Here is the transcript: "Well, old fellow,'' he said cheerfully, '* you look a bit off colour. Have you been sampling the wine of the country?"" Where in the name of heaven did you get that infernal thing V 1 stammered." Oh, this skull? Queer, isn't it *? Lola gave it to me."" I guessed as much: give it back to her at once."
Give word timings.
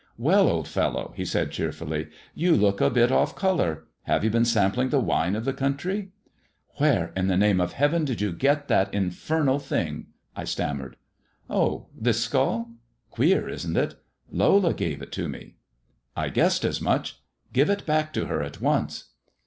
"Well, 0.31 0.47
old 0.49 0.67
fellow,'' 0.67 1.13
he 1.15 1.25
said 1.25 1.51
cheerfully, 1.51 2.07
'* 2.21 2.33
you 2.43 2.55
look 2.55 2.81
a 2.81 2.89
bit 2.89 3.11
off 3.11 3.35
colour. 3.35 3.83
Have 4.05 4.23
you 4.23 4.31
been 4.31 4.45
sampling 4.45 4.89
the 4.89 4.99
wine 4.99 5.35
of 5.35 5.45
the 5.45 5.53
country?"" 5.53 6.09
Where 6.79 7.13
in 7.15 7.27
the 7.27 7.37
name 7.37 7.61
of 7.61 7.73
heaven 7.73 8.03
did 8.03 8.19
you 8.19 8.31
get 8.33 8.67
that 8.67 8.91
infernal 8.95 9.59
thing 9.59 10.05
V 10.05 10.05
1 10.37 10.45
stammered." 10.47 10.95
Oh, 11.51 11.85
this 11.95 12.19
skull? 12.23 12.71
Queer, 13.11 13.47
isn't 13.47 13.77
it 13.77 13.93
*? 14.17 14.21
Lola 14.31 14.73
gave 14.73 15.03
it 15.03 15.11
to 15.11 15.29
me."" 15.29 15.57
I 16.15 16.29
guessed 16.29 16.65
as 16.65 16.81
much: 16.81 17.21
give 17.53 17.69
it 17.69 17.85
back 17.85 18.11
to 18.13 18.25
her 18.25 18.41
at 18.41 18.59
once." 18.59 19.11